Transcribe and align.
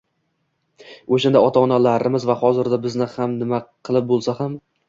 O‘shanda 1.17 1.43
ota-onalarimizni 1.49 2.31
va 2.31 2.39
hozirda 2.41 2.83
bizni 2.89 3.09
ham 3.19 3.39
nima 3.45 3.63
qilib 3.91 4.13
bo‘lsa 4.15 4.37
ham 4.43 4.59